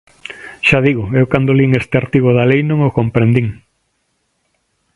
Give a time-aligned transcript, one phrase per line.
[0.67, 3.47] Xa digo: eu cando lin este artigo da lei non o comprendín.